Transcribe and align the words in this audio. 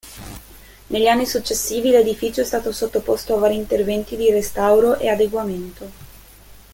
Negli 0.87 1.05
anni 1.05 1.27
successivi 1.27 1.91
l'edificio 1.91 2.41
è 2.41 2.43
stato 2.43 2.71
sottoposto 2.71 3.35
a 3.35 3.37
vari 3.37 3.55
interventi 3.55 4.15
di 4.15 4.31
restauro 4.31 4.97
e 4.97 5.07
adeguamento. 5.09 5.91